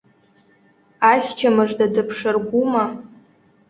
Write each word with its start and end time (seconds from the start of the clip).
Ахьча 1.11 1.49
мыжда 1.55 1.87
дыԥшаргәума? 1.93 2.83